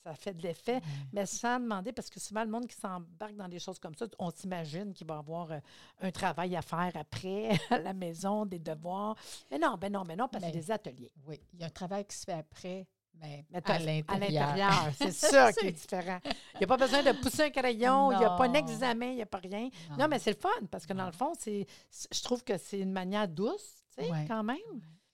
[0.03, 0.81] ça fait de l'effet,
[1.13, 4.05] mais sans demander, parce que souvent, le monde qui s'embarque dans des choses comme ça,
[4.19, 5.59] on s'imagine qu'il va avoir euh,
[6.01, 9.15] un travail à faire après, à la maison, des devoirs.
[9.49, 11.11] Mais non, ben non, ben non, parce que Mais- des ateliers.
[11.27, 13.77] Oui, il y a un travail qui se fait après, mais, Mais à
[14.17, 14.89] l'intérieur.
[14.97, 16.19] c'est ça qui est différent.
[16.55, 19.07] Il n'y a pas besoin de pousser un crayon, il n'y a pas un examen,
[19.07, 19.69] il n'y a pas rien.
[19.97, 21.65] Non, mais c'est le fun, parce que dans le fond, c'est,
[22.11, 24.25] je trouve que c'est une manière douce, tu sais, Ouais.
[24.27, 24.57] quand même.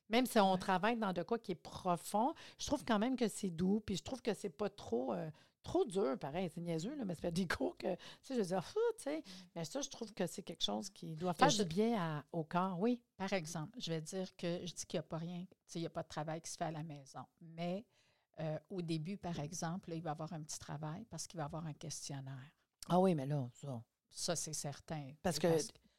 [0.10, 3.28] Même si on travaille dans de quoi qui est profond, je trouve quand même que
[3.28, 5.30] c'est doux, puis je trouve que c'est pas trop, euh,
[5.68, 8.40] trop dur, pareil, c'est niaiseux, là, mais ça fait des cours que, tu sais, je
[8.40, 9.24] veux dire, Fou, tu sais,
[9.56, 12.26] mais ça, je trouve que c'est quelque chose qui doit faire je- du bien à-
[12.32, 13.02] au corps, oui.
[13.18, 15.80] Par exemple, je vais dire que je dis qu'il n'y a pas rien, tu sais,
[15.80, 17.24] il n'y a pas de travail qui se fait à la maison.
[17.42, 17.86] Mais
[18.40, 21.38] euh, au début, par exemple, là, il va y avoir un petit travail parce qu'il
[21.38, 22.52] va y avoir un questionnaire.
[22.88, 25.12] Ah oui, mais là, ça, Ça, c'est certain.
[25.24, 25.48] parce que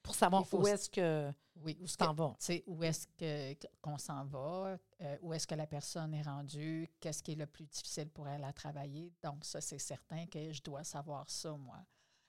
[0.08, 2.34] pour savoir faut où est-ce que oui, où t'en vas.
[2.66, 7.22] où est-ce que, qu'on s'en va, euh, où est-ce que la personne est rendue, qu'est-ce
[7.22, 9.12] qui est le plus difficile pour elle à travailler.
[9.22, 11.78] Donc, ça, c'est certain que je dois savoir ça, moi.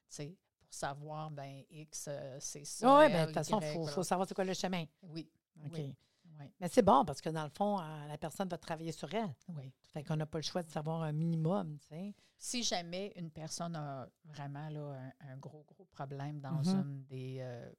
[0.09, 2.99] Tu sais, pour savoir, ben X, euh, c'est ça.
[2.99, 4.85] Oui, bien, de toute façon, il faut, faut savoir c'est quoi le chemin.
[5.03, 5.29] Oui,
[5.63, 5.71] OK.
[5.73, 5.95] Oui.
[6.39, 9.13] Oui, Mais c'est bon parce que dans le fond, euh, la personne va travailler sur
[9.13, 9.33] elle.
[9.55, 9.71] oui.
[9.93, 12.15] Fait qu'on n'a pas le choix de savoir un minimum, tu sais.
[12.37, 16.67] Si jamais une personne a vraiment là, un, un gros, gros problème dans Mhm.
[16.81, 17.69] une des euh,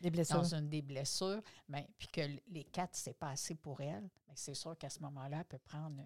[0.00, 0.36] Les blessures.
[0.36, 4.32] dans une des blessures, ben, puis que les quatre, c'est pas assez pour elle, ben,
[4.36, 6.00] c'est sûr qu'à ce moment-là, elle peut prendre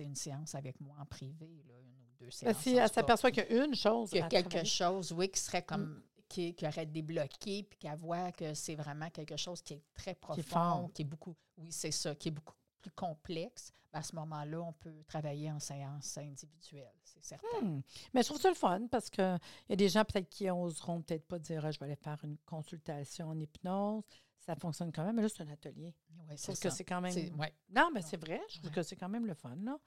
[0.00, 2.58] une, une séance avec moi en privé, là, une ou deux Ben, séances.
[2.58, 4.10] si elle s'aperçoit qu'il y a une chose.
[4.10, 4.68] qu'il y a quelque travailler.
[4.68, 6.02] chose, oui, qui serait comme Mm.
[6.34, 10.14] Qui, qui aurait débloqué, puis qu'elle voit que c'est vraiment quelque chose qui est très
[10.14, 10.90] profond, fort.
[10.92, 14.60] qui est beaucoup, oui, c'est ça, qui est beaucoup plus complexe, ben, à ce moment-là,
[14.60, 17.60] on peut travailler en séance individuelle, c'est certain.
[17.62, 17.82] Hmm.
[18.12, 21.02] Mais je trouve ça le fun parce qu'il y a des gens peut-être qui oseront
[21.02, 24.02] peut-être pas dire Ah, je vais aller faire une consultation en hypnose.
[24.40, 25.94] Ça fonctionne quand même, mais là, c'est un atelier.
[26.28, 27.14] Oui, c'est que c'est quand même.
[27.38, 27.54] Ouais.
[27.70, 28.40] Non, mais c'est vrai.
[28.48, 28.74] Je trouve Ouais.
[28.74, 29.78] que c'est quand même le fun, là.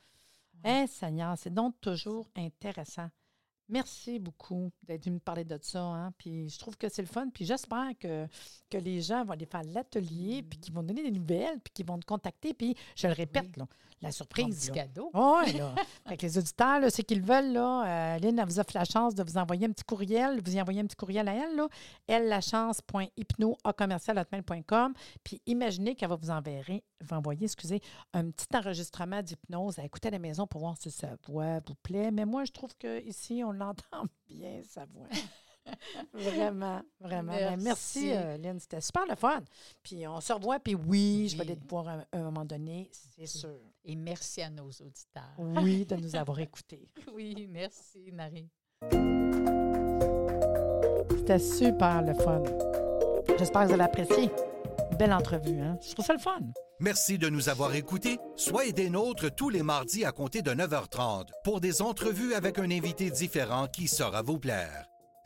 [0.64, 0.72] Ouais.
[0.72, 3.10] Hein, Seigneur, c'est donc toujours intéressant.
[3.70, 5.82] Merci beaucoup d'être venu me parler de ça.
[5.82, 6.14] Hein?
[6.18, 7.30] Puis je trouve que c'est le fun.
[7.34, 8.26] Puis j'espère que,
[8.70, 11.86] que les gens vont aller faire l'atelier, puis qu'ils vont donner des nouvelles, puis qu'ils
[11.86, 12.54] vont te contacter.
[12.54, 13.52] Puis je le répète, Oui.
[13.58, 13.68] là,
[14.02, 14.70] la surprise.
[14.70, 14.74] là.
[14.76, 15.10] cadeau.
[15.14, 15.74] Oui, là.
[16.08, 18.86] fait que les auditeurs, là, c'est qu'ils veulent, là, euh, Lynn, elle vous offre la
[18.86, 20.42] chance de vous envoyer un petit courriel.
[20.44, 21.68] Vous y envoyez un petit courriel à elle, là.
[22.08, 22.42] Elle, la
[23.74, 24.94] commercial.com.
[25.24, 27.82] Puis imaginez qu'elle va vous enverrer, vous envoyer, excusez,
[28.14, 31.76] un petit enregistrement d'hypnose à écouter à la maison pour voir si sa voix vous
[31.76, 32.12] plaît.
[32.12, 35.08] Mais moi, je trouve qu'ici, on l'entend bien, sa voix.
[36.14, 37.32] vraiment, vraiment.
[37.34, 38.12] Ben, Merci, Merci.
[38.14, 38.60] euh, Lynn.
[38.60, 39.42] C'était super le fun.
[39.84, 40.60] Puis on se revoit.
[40.60, 41.50] Puis oui, je vais Oui.
[41.52, 43.60] aller te voir à un moment donné, c'est sûr.
[43.86, 45.34] Et merci à nos auditeurs.
[45.38, 46.88] Oui, de nous avoir écoutés.
[47.14, 48.50] Oui, merci, Marie.
[51.18, 52.44] C'était super le fun.
[53.38, 54.30] J'espère que vous avez apprécié.
[54.98, 55.78] Belle entrevue, hein?
[55.88, 56.40] Je trouve ça le fun.
[56.80, 58.18] Merci de nous avoir écoutés.
[58.36, 62.70] Soyez des nôtres tous les mardis à compter de 9h30 pour des entrevues avec un
[62.72, 64.88] invité différent qui saura vous plaire.